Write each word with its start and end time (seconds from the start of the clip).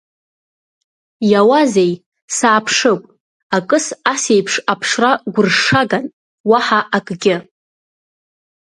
Иауазеи, 1.31 1.93
сааԥшып, 2.35 3.01
акыс 3.57 3.85
асеиԥш 4.13 4.53
аԥшра 4.71 5.11
гәыршшаган, 5.33 6.05
уаҳа 6.49 6.79
акгьы. 6.97 7.35